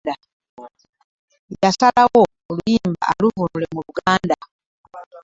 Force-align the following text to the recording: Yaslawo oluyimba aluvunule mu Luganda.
Yaslawo 1.63 2.21
oluyimba 2.51 3.01
aluvunule 3.11 3.67
mu 3.75 3.81
Luganda. 3.87 4.37